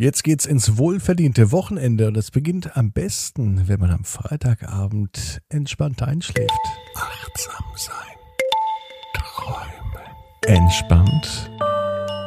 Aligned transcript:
Jetzt 0.00 0.24
geht's 0.24 0.46
ins 0.46 0.78
wohlverdiente 0.78 1.52
Wochenende 1.52 2.08
und 2.08 2.16
es 2.16 2.30
beginnt 2.30 2.74
am 2.74 2.90
besten, 2.90 3.68
wenn 3.68 3.78
man 3.80 3.90
am 3.90 4.04
Freitagabend 4.04 5.42
entspannt 5.50 6.02
einschläft. 6.02 6.48
Achtsam 6.94 7.66
sein. 7.76 8.16
Träume. 9.12 10.00
Entspannt 10.46 11.50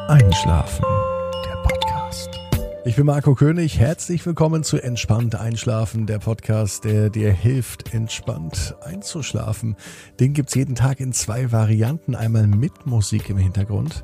einschlafen. 0.08 0.86
Der 1.48 1.64
Podcast. 1.64 2.30
Ich 2.86 2.96
bin 2.96 3.08
Marco 3.08 3.34
König. 3.34 3.80
Herzlich 3.80 4.24
willkommen 4.24 4.64
zu 4.64 4.78
Entspannt 4.78 5.34
einschlafen, 5.34 6.06
der 6.06 6.20
Podcast, 6.20 6.84
der 6.84 7.10
dir 7.10 7.34
hilft, 7.34 7.92
entspannt 7.92 8.76
einzuschlafen. 8.84 9.78
Den 10.20 10.34
gibt's 10.34 10.54
jeden 10.54 10.76
Tag 10.76 11.00
in 11.00 11.12
zwei 11.12 11.52
Varianten. 11.52 12.14
Einmal 12.14 12.46
mit 12.46 12.86
Musik 12.86 13.32
im 13.32 13.38
Hintergrund 13.38 14.04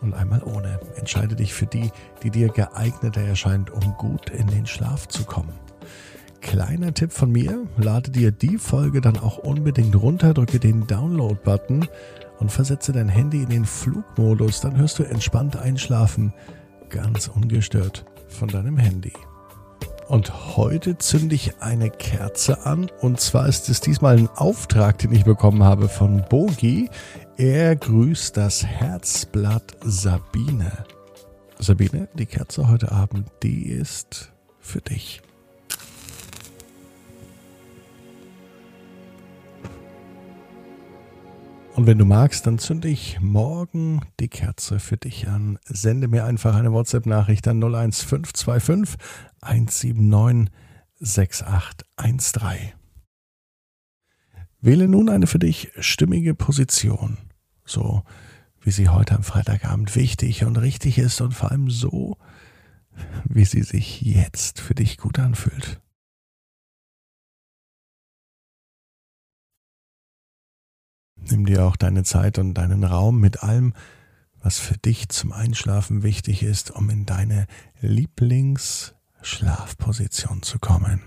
und 0.00 0.14
einmal 0.14 0.42
ohne. 0.42 0.80
Entscheide 0.96 1.36
dich 1.36 1.54
für 1.54 1.66
die, 1.66 1.90
die 2.22 2.30
dir 2.30 2.48
geeigneter 2.48 3.22
erscheint, 3.22 3.70
um 3.70 3.94
gut 3.98 4.30
in 4.30 4.46
den 4.46 4.66
Schlaf 4.66 5.08
zu 5.08 5.24
kommen. 5.24 5.52
Kleiner 6.40 6.92
Tipp 6.92 7.12
von 7.12 7.30
mir, 7.30 7.66
lade 7.76 8.10
dir 8.10 8.32
die 8.32 8.58
Folge 8.58 9.00
dann 9.00 9.16
auch 9.16 9.38
unbedingt 9.38 9.94
runter, 9.94 10.34
drücke 10.34 10.58
den 10.58 10.86
Download-Button 10.86 11.88
und 12.40 12.50
versetze 12.50 12.92
dein 12.92 13.08
Handy 13.08 13.42
in 13.42 13.48
den 13.48 13.64
Flugmodus, 13.64 14.60
dann 14.60 14.76
hörst 14.76 14.98
du 14.98 15.04
entspannt 15.04 15.56
einschlafen, 15.56 16.34
ganz 16.88 17.28
ungestört 17.28 18.04
von 18.28 18.48
deinem 18.48 18.76
Handy. 18.76 19.12
Und 20.12 20.58
heute 20.58 20.98
zünde 20.98 21.34
ich 21.34 21.62
eine 21.62 21.88
Kerze 21.88 22.66
an. 22.66 22.90
Und 23.00 23.18
zwar 23.18 23.48
ist 23.48 23.70
es 23.70 23.80
diesmal 23.80 24.18
ein 24.18 24.28
Auftrag, 24.28 24.98
den 24.98 25.10
ich 25.10 25.24
bekommen 25.24 25.62
habe 25.62 25.88
von 25.88 26.22
Bogi. 26.28 26.90
Er 27.38 27.74
grüßt 27.76 28.36
das 28.36 28.62
Herzblatt 28.62 29.74
Sabine. 29.82 30.84
Sabine, 31.58 32.10
die 32.12 32.26
Kerze 32.26 32.68
heute 32.68 32.92
Abend, 32.92 33.26
die 33.42 33.70
ist 33.70 34.32
für 34.60 34.82
dich. 34.82 35.22
Und 41.74 41.86
wenn 41.86 41.96
du 41.96 42.04
magst, 42.04 42.46
dann 42.46 42.58
zünde 42.58 42.88
ich 42.88 43.18
morgen 43.20 44.02
die 44.20 44.28
Kerze 44.28 44.78
für 44.78 44.98
dich 44.98 45.28
an. 45.28 45.58
Sende 45.64 46.06
mir 46.06 46.24
einfach 46.24 46.54
eine 46.54 46.72
WhatsApp-Nachricht 46.72 47.48
an 47.48 47.62
01525 47.62 48.98
179 49.40 50.52
6813. 51.00 52.72
Wähle 54.60 54.86
nun 54.86 55.08
eine 55.08 55.26
für 55.26 55.38
dich 55.38 55.72
stimmige 55.78 56.34
Position, 56.34 57.16
so 57.64 58.02
wie 58.60 58.70
sie 58.70 58.90
heute 58.90 59.16
am 59.16 59.22
Freitagabend 59.22 59.96
wichtig 59.96 60.44
und 60.44 60.58
richtig 60.58 60.98
ist 60.98 61.22
und 61.22 61.32
vor 61.32 61.50
allem 61.50 61.70
so, 61.70 62.18
wie 63.24 63.46
sie 63.46 63.62
sich 63.62 64.02
jetzt 64.02 64.60
für 64.60 64.74
dich 64.74 64.98
gut 64.98 65.18
anfühlt. 65.18 65.80
Nimm 71.30 71.46
dir 71.46 71.64
auch 71.64 71.76
deine 71.76 72.02
Zeit 72.04 72.38
und 72.38 72.52
deinen 72.54 72.84
Raum 72.84 73.18
mit 73.20 73.42
allem, 73.42 73.74
was 74.40 74.58
für 74.58 74.76
dich 74.76 75.08
zum 75.08 75.32
Einschlafen 75.32 76.02
wichtig 76.02 76.42
ist, 76.42 76.72
um 76.72 76.90
in 76.90 77.06
deine 77.06 77.46
Lieblingsschlafposition 77.80 80.42
zu 80.42 80.58
kommen. 80.58 81.00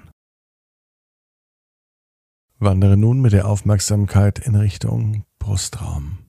Wandere 2.59 2.95
nun 2.95 3.19
mit 3.19 3.33
der 3.33 3.49
Aufmerksamkeit 3.49 4.39
in 4.39 4.55
Richtung 4.55 5.25
Brustraum 5.39 6.19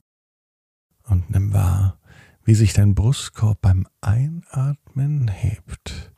und 1.03 1.29
nimm 1.29 1.53
wahr, 1.53 1.97
wie 2.43 2.55
sich 2.55 2.73
dein 2.73 2.95
Brustkorb 2.95 3.61
beim 3.61 3.87
Einatmen 4.01 5.29
hebt 5.29 6.11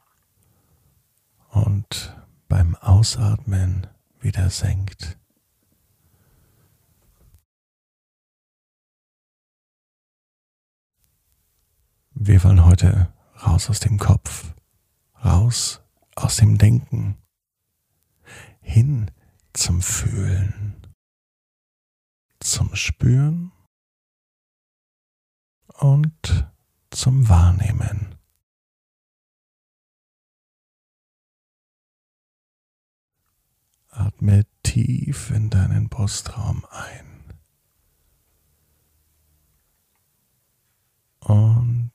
und 1.49 2.17
beim 2.47 2.73
Ausatmen 2.75 3.85
wieder 4.19 4.49
senkt. 4.49 5.18
Wir 12.21 12.43
wollen 12.43 12.65
heute 12.65 13.13
raus 13.45 13.69
aus 13.69 13.79
dem 13.79 13.97
Kopf, 13.97 14.53
raus 15.23 15.81
aus 16.17 16.35
dem 16.35 16.57
Denken, 16.57 17.17
hin 18.59 19.09
zum 19.53 19.81
Fühlen, 19.81 20.85
zum 22.41 22.75
Spüren 22.75 23.53
und 25.75 26.51
zum 26.91 27.29
Wahrnehmen. 27.29 28.15
Atme 33.91 34.45
tief 34.61 35.31
in 35.31 35.49
deinen 35.49 35.87
Brustraum 35.87 36.65
ein. 36.69 37.09
und 41.29 41.91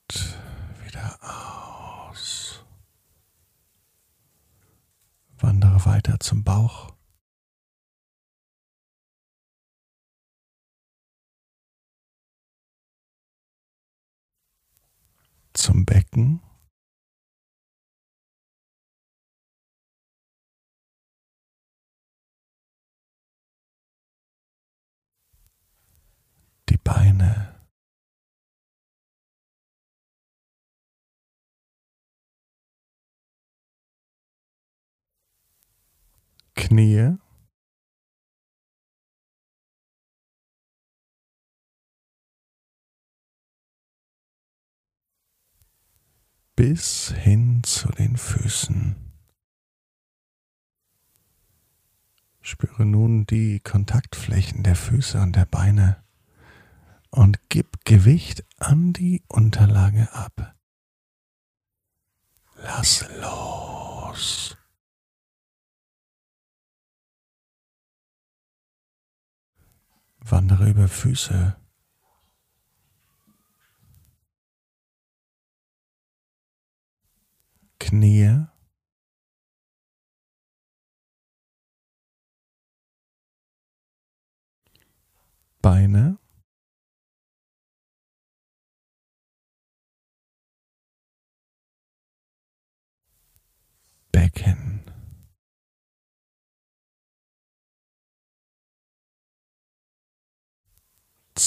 wieder 0.85 1.19
aus. 1.23 2.65
Weiter 5.87 6.19
zum 6.21 6.45
Bauch. 6.45 6.95
Zum 15.53 15.85
Becken. 15.85 16.41
Die 26.69 26.77
Beine. 26.77 27.54
Knie 36.75 37.19
bis 46.57 47.13
hin 47.13 47.63
zu 47.63 47.93
den 47.93 48.17
Füßen. 48.17 48.97
Spüre 52.41 52.85
nun 52.85 53.25
die 53.27 53.61
Kontaktflächen 53.61 54.65
der 54.65 54.75
Füße 54.75 55.21
und 55.21 55.37
der 55.37 55.47
Beine 55.47 56.03
und 57.11 57.39
gib 57.51 57.85
Gewicht 57.85 58.45
an 58.59 58.93
die 58.93 59.23
Unterlage 59.29 60.13
ab. 60.13 60.57
Lass 62.57 63.07
los. 63.21 64.57
Wandere 70.27 70.71
über 70.71 70.89
Füße. 70.89 71.57
Knie. 77.79 78.47
Beine. 85.61 86.19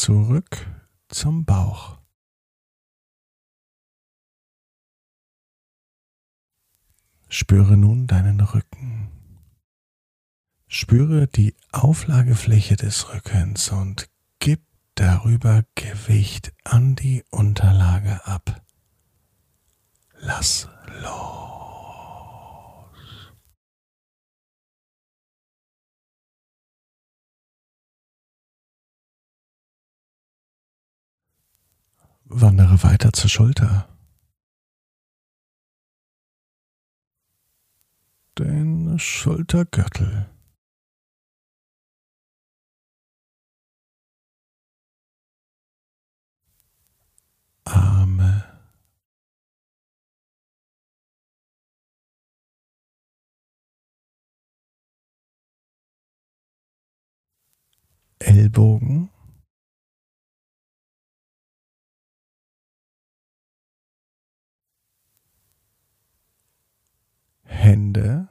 Zurück 0.08 0.66
zum 1.10 1.44
Bauch. 1.44 1.98
Spüre 7.28 7.76
nun 7.76 8.08
deinen 8.08 8.40
Rücken. 8.40 9.12
Spüre 10.70 11.28
die 11.28 11.58
Auflagefläche 11.74 12.78
des 12.78 13.14
Rückens 13.14 13.68
und 13.74 14.10
gib 14.40 14.62
darüber 14.96 15.66
Gewicht 15.76 16.54
an 16.64 16.96
die 16.96 17.26
Unterlage 17.30 18.26
ab. 18.26 18.62
Lass 20.20 20.70
los. 21.02 21.57
Wandere 32.30 32.84
weiter 32.84 33.14
zur 33.14 33.30
Schulter. 33.30 33.88
den 38.38 39.00
Schultergürtel. 39.00 40.30
Arme. 47.66 48.44
Ellbogen. 58.20 59.10
Hände. 67.44 68.28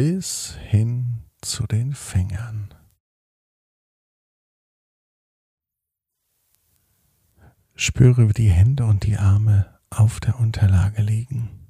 Bis 0.00 0.54
hin 0.68 1.24
zu 1.40 1.66
den 1.66 1.92
Fingern. 1.92 2.72
Spüre, 7.74 8.28
wie 8.28 8.32
die 8.32 8.48
Hände 8.48 8.84
und 8.84 9.02
die 9.02 9.16
Arme 9.16 9.80
auf 9.90 10.20
der 10.20 10.38
Unterlage 10.38 11.02
liegen. 11.02 11.66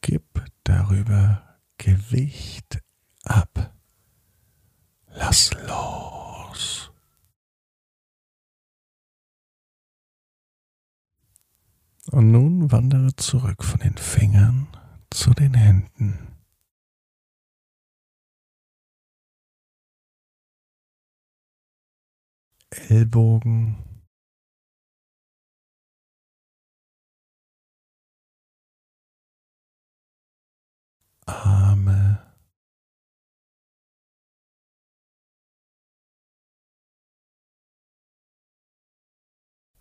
Gib 0.00 0.24
darüber 0.64 1.60
Gewicht 1.78 2.82
ab. 3.22 3.72
Lass 5.14 5.52
los. 5.68 6.90
Und 12.10 12.32
nun 12.32 12.72
wandere 12.72 13.14
zurück 13.14 13.62
von 13.62 13.78
den 13.78 13.96
Fingern 13.96 14.66
zu 15.14 15.30
den 15.34 15.54
Händen. 15.54 16.28
Ellbogen, 22.70 23.76
Arme, 31.26 32.34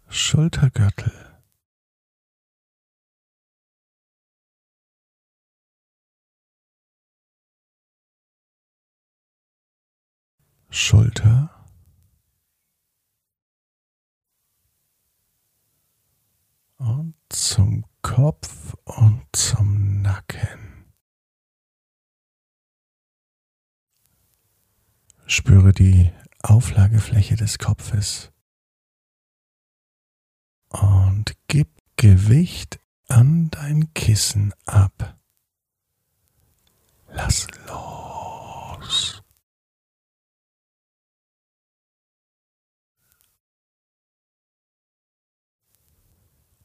Schultergürtel. 0.09 1.30
Schulter, 10.73 11.67
und 16.77 17.13
zum 17.29 17.85
Kopf 18.01 18.73
und 18.85 19.25
zum 19.33 20.01
Nacken. 20.01 20.85
Spüre 25.27 25.73
die 25.73 26.11
Auflagefläche 26.41 27.35
des 27.35 27.57
Kopfes 27.59 28.31
und 30.69 31.33
gib 31.47 31.67
Gewicht 31.97 32.79
an 33.09 33.49
dein 33.51 33.93
Kissen 33.93 34.53
ab. 34.65 35.19
Lass 37.09 37.47
los. 37.67 39.21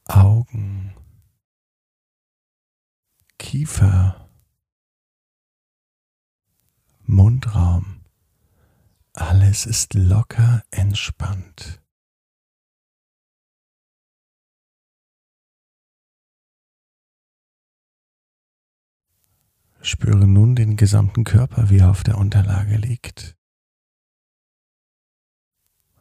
Augen, 0.09 0.95
Kiefer, 3.49 4.29
Mundraum, 7.05 8.05
alles 9.13 9.67
ist 9.67 9.95
locker 9.95 10.65
entspannt. 10.73 11.81
Spüre 19.81 20.27
nun 20.27 20.57
den 20.57 20.77
gesamten 20.77 21.23
Körper, 21.23 21.71
wie 21.71 21.79
er 21.79 21.91
auf 21.91 22.03
der 22.03 22.19
Unterlage 22.19 22.77
liegt. 22.77 23.37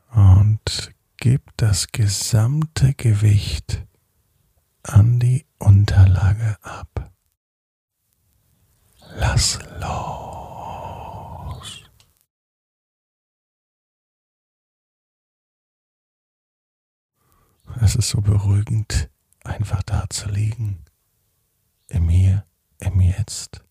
Und 0.09 0.95
gib 1.17 1.55
das 1.57 1.89
gesamte 1.91 2.95
Gewicht 2.95 3.85
an 4.81 5.19
die 5.19 5.45
Unterlage 5.59 6.57
ab. 6.63 7.14
Lass 9.13 9.59
los. 9.79 11.89
Es 17.81 17.95
ist 17.95 18.09
so 18.09 18.21
beruhigend, 18.21 19.09
einfach 19.43 19.83
da 19.83 20.05
zu 20.09 20.29
liegen, 20.29 20.83
im 21.87 22.09
Hier, 22.09 22.45
im 22.79 22.99
Jetzt. 22.99 23.63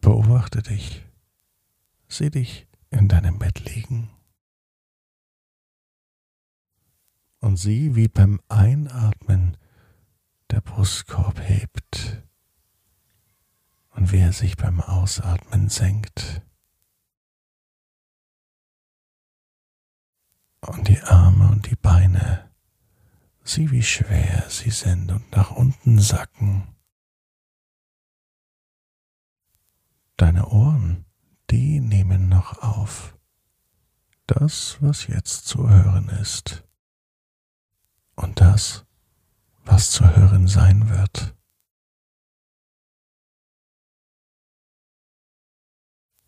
Beobachte 0.00 0.62
dich, 0.62 1.04
sieh 2.08 2.30
dich 2.30 2.66
in 2.90 3.08
deinem 3.08 3.38
Bett 3.38 3.60
liegen. 3.60 4.16
und 7.46 7.56
sieh, 7.56 7.94
wie 7.94 8.08
beim 8.08 8.40
Einatmen 8.48 9.56
der 10.50 10.60
Brustkorb 10.60 11.40
hebt 11.40 12.22
und 13.90 14.12
wie 14.12 14.18
er 14.18 14.32
sich 14.32 14.56
beim 14.56 14.80
Ausatmen 14.80 15.68
senkt. 15.68 16.42
Und 20.60 20.88
die 20.88 21.00
Arme 21.02 21.48
und 21.48 21.70
die 21.70 21.76
Beine, 21.76 22.50
sieh, 23.44 23.70
wie 23.70 23.82
schwer 23.82 24.48
sie 24.48 24.70
sind 24.70 25.12
und 25.12 25.30
nach 25.32 25.52
unten 25.52 26.00
sacken. 26.00 26.74
Deine 30.16 30.48
Ohren, 30.48 31.04
die 31.50 31.80
nehmen 31.80 32.28
noch 32.28 32.62
auf 32.62 33.16
das, 34.26 34.78
was 34.80 35.06
jetzt 35.06 35.46
zu 35.46 35.68
hören 35.68 36.08
ist 36.08 36.64
und 38.16 38.40
das, 38.40 38.85
was 39.66 39.90
zu 39.90 40.08
hören 40.16 40.46
sein 40.48 40.88
wird. 40.88 41.36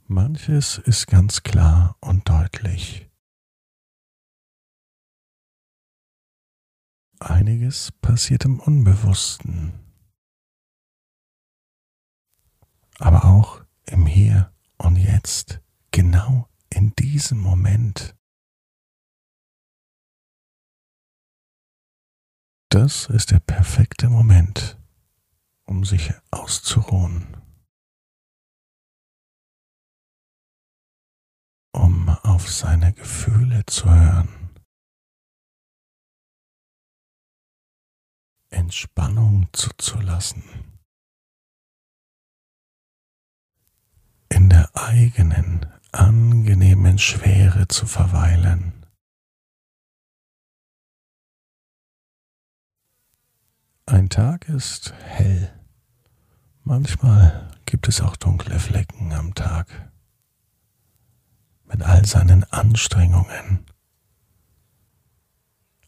Manches 0.06 0.78
ist 0.78 1.06
ganz 1.06 1.42
klar 1.42 1.96
und 2.00 2.28
deutlich. 2.28 3.08
Einiges 7.20 7.92
passiert 8.00 8.44
im 8.44 8.60
Unbewussten, 8.60 9.72
aber 12.98 13.24
auch 13.24 13.64
im 13.86 14.06
Hier 14.06 14.52
und 14.78 14.96
Jetzt, 14.96 15.60
genau 15.90 16.48
in 16.70 16.94
diesem 16.94 17.40
Moment. 17.40 18.17
Das 22.80 23.06
ist 23.06 23.32
der 23.32 23.40
perfekte 23.40 24.08
Moment, 24.08 24.78
um 25.64 25.84
sich 25.84 26.12
auszuruhen, 26.30 27.36
um 31.72 32.08
auf 32.08 32.48
seine 32.48 32.92
Gefühle 32.92 33.66
zu 33.66 33.92
hören, 33.92 34.50
Entspannung 38.50 39.48
zuzulassen, 39.52 40.44
in 44.28 44.50
der 44.50 44.70
eigenen 44.76 45.66
angenehmen 45.90 46.96
Schwere 46.98 47.66
zu 47.66 47.86
verweilen. 47.86 48.77
Tag 54.08 54.48
ist 54.48 54.92
hell. 55.04 55.52
Manchmal 56.62 57.50
gibt 57.66 57.88
es 57.88 58.00
auch 58.00 58.16
dunkle 58.16 58.58
Flecken 58.58 59.12
am 59.12 59.34
Tag. 59.34 59.90
Mit 61.64 61.82
seinen 62.06 62.44
Anstrengungen. 62.44 63.66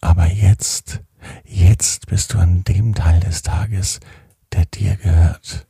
Aber 0.00 0.26
jetzt, 0.26 1.02
jetzt 1.44 2.06
bist 2.06 2.32
du 2.32 2.38
an 2.38 2.64
dem 2.64 2.94
Teil 2.94 3.20
des 3.20 3.42
Tages, 3.42 4.00
der 4.52 4.66
dir 4.66 4.96
gehört. 4.96 5.68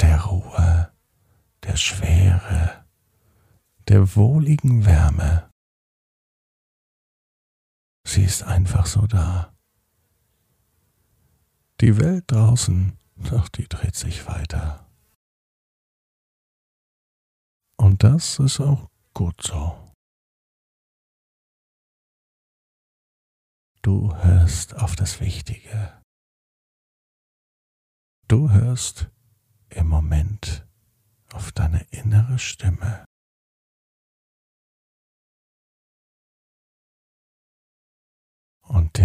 Der 0.00 0.20
Ruhe, 0.22 0.92
der 1.64 1.76
Schwere, 1.76 2.84
der 3.88 4.14
wohligen 4.16 4.86
Wärme. 4.86 5.48
Sie 8.18 8.24
ist 8.24 8.42
einfach 8.42 8.84
so 8.84 9.06
da. 9.06 9.56
Die 11.80 11.96
Welt 11.98 12.24
draußen, 12.26 12.98
doch 13.14 13.48
die 13.48 13.68
dreht 13.68 13.94
sich 13.94 14.26
weiter. 14.26 14.90
Und 17.76 18.02
das 18.02 18.40
ist 18.40 18.58
auch 18.58 18.88
gut 19.14 19.40
so. 19.40 19.94
Du 23.82 24.12
hörst 24.16 24.74
auf 24.74 24.96
das 24.96 25.20
Wichtige. 25.20 26.02
Du 28.26 28.50
hörst 28.50 29.12
im 29.68 29.86
Moment 29.86 30.66
auf 31.32 31.52
deine 31.52 31.86
innere 31.92 32.40
Stimme. 32.40 33.07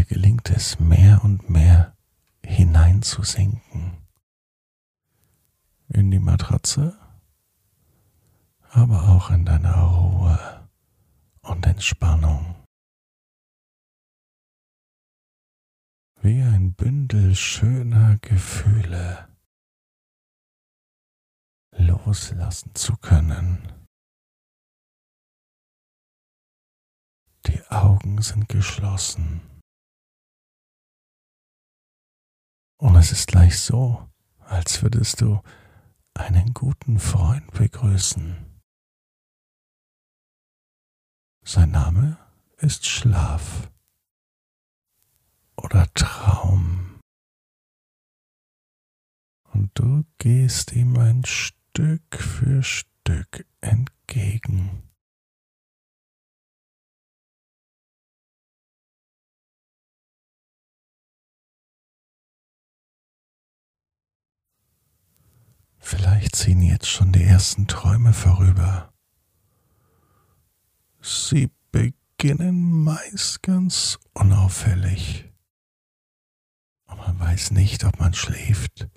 Dir 0.04 0.16
gelingt 0.16 0.50
es 0.50 0.80
mehr 0.80 1.24
und 1.24 1.50
mehr 1.50 1.96
hineinzusinken 2.46 4.06
in 5.88 6.12
die 6.12 6.20
Matratze, 6.20 7.00
aber 8.72 9.08
auch 9.08 9.30
in 9.30 9.46
deine 9.46 9.74
Ruhe 9.74 10.70
und 11.44 11.66
Entspannung. 11.66 12.54
Wie 16.22 16.42
ein 16.42 16.74
Bündel 16.74 17.34
schöner 17.34 18.18
Gefühle 18.18 19.30
loslassen 21.78 22.76
zu 22.76 22.98
können. 22.98 23.72
Die 27.46 27.66
Augen 27.70 28.22
sind 28.22 28.50
geschlossen. 28.50 29.53
Und 32.84 32.98
es 32.98 33.14
ist 33.14 33.28
gleich 33.28 33.62
so, 33.62 34.10
als 34.40 34.84
würdest 34.84 35.22
du 35.22 35.42
einen 36.16 36.54
guten 36.54 37.00
Freund 37.00 37.50
begrüßen. 37.54 38.60
Sein 41.46 41.72
Name 41.72 42.18
ist 42.58 42.86
Schlaf 42.86 43.72
oder 45.56 45.88
Traum. 45.94 47.00
Und 49.54 49.72
du 49.76 50.04
gehst 50.18 50.74
ihm 50.74 50.98
ein 50.98 51.24
Stück 51.24 52.18
für 52.18 52.64
Stück 52.64 53.48
entgegen. 53.62 54.93
Vielleicht 65.86 66.38
ziehen 66.38 66.62
jetzt 66.62 66.88
schon 66.88 67.12
die 67.12 67.26
ersten 67.26 67.68
Träume 67.68 68.14
vorüber. 68.14 68.94
Sie 71.02 71.52
beginnen 71.74 72.84
meist 72.84 73.44
ganz 73.44 74.00
unauffällig. 74.14 75.30
Und 76.86 76.98
man 77.00 77.20
weiß 77.20 77.52
nicht, 77.52 77.84
ob 77.84 78.00
man 78.00 78.14
schläft 78.14 78.88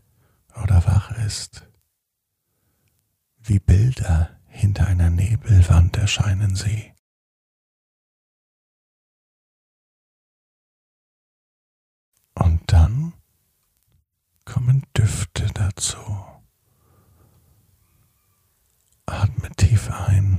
oder 0.62 0.86
wach 0.86 1.10
ist. 1.26 1.68
Wie 3.38 3.58
Bilder 3.58 4.38
hinter 4.46 4.86
einer 4.86 5.10
Nebelwand 5.10 5.96
erscheinen 5.96 6.54
sie. 6.54 6.94
Und 12.34 12.62
dann 12.72 13.12
kommen 14.44 14.86
Düfte 14.96 15.46
dazu. 15.52 16.35
Atme 19.06 19.50
tief 19.56 19.90
ein. 19.90 20.38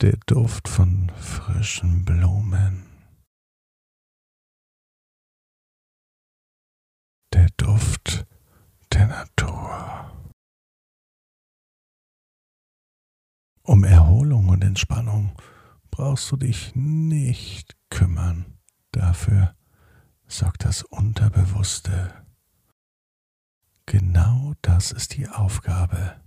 Der 0.00 0.16
Duft 0.26 0.68
von 0.68 1.10
frischen 1.10 2.04
Blumen. 2.04 2.84
Der 7.32 7.48
Duft 7.56 8.26
der 8.92 9.06
Natur. 9.06 10.32
Um 13.62 13.84
Erholung 13.84 14.48
und 14.48 14.62
Entspannung 14.62 15.36
brauchst 15.90 16.30
du 16.32 16.36
dich 16.36 16.74
nicht 16.74 17.76
kümmern. 17.90 18.58
Dafür 18.92 19.54
sorgt 20.28 20.64
das 20.64 20.82
Unterbewusste. 20.82 22.24
Genau 23.86 24.52
das 24.60 24.92
ist 24.92 25.16
die 25.16 25.28
Aufgabe. 25.28 26.20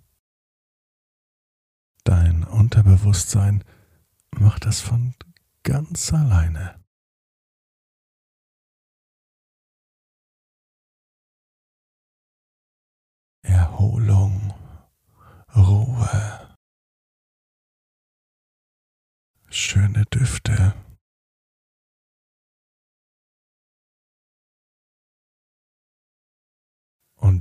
Dein 2.03 2.43
Unterbewusstsein 2.43 3.63
macht 4.31 4.65
das 4.65 4.81
von 4.81 5.13
ganz 5.63 6.11
alleine. 6.11 6.83
Erholung, 13.43 14.53
Ruhe, 15.55 16.57
schöne 19.49 20.05
Düfte. 20.05 20.73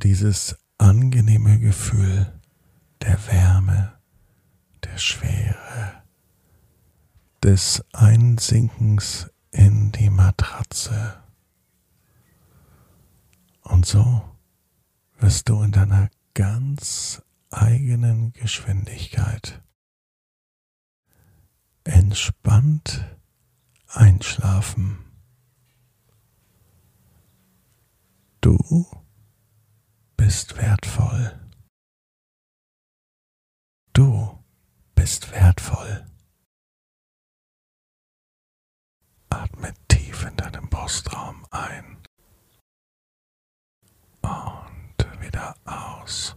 Dieses 0.03 0.57
angenehme 0.79 1.59
Gefühl 1.59 2.41
der 3.03 3.27
Wärme, 3.27 3.99
der 4.83 4.97
Schwere, 4.97 6.03
des 7.43 7.85
Einsinkens 7.93 9.31
in 9.51 9.93
die 9.93 10.09
Matratze. 10.09 11.23
Und 13.63 13.85
so 13.85 14.23
wirst 15.19 15.51
du 15.51 15.63
in 15.63 15.73
deiner 15.73 16.09
ganz 16.33 17.23
eigenen 17.51 18.33
Geschwindigkeit 18.33 19.63
entspannt 21.85 23.05
einschlafen. 23.87 24.99
Du 28.41 28.87
bist 30.21 30.55
wertvoll. 30.59 31.41
Du 33.95 34.39
bist 34.95 35.33
wertvoll. 35.33 36.05
Atme 39.31 39.73
tief 39.89 40.27
in 40.27 40.37
deinem 40.37 40.69
Brustraum 40.69 41.47
ein 41.51 41.97
und 44.21 45.23
wieder 45.23 45.55
aus. 45.65 46.37